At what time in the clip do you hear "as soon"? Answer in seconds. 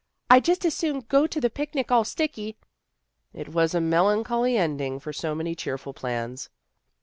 0.65-1.01